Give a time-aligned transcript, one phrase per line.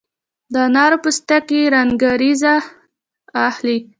[0.53, 2.61] د انارو پوستکي رنګریزان
[3.47, 3.77] اخلي؟